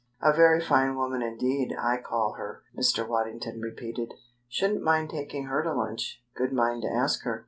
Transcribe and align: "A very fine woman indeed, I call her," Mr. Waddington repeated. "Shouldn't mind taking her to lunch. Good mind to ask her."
"A 0.19 0.33
very 0.33 0.59
fine 0.59 0.95
woman 0.97 1.21
indeed, 1.21 1.75
I 1.79 1.97
call 1.97 2.33
her," 2.33 2.63
Mr. 2.75 3.07
Waddington 3.07 3.61
repeated. 3.61 4.15
"Shouldn't 4.49 4.81
mind 4.81 5.11
taking 5.11 5.43
her 5.45 5.61
to 5.61 5.75
lunch. 5.75 6.23
Good 6.35 6.51
mind 6.53 6.81
to 6.81 6.89
ask 6.91 7.21
her." 7.21 7.39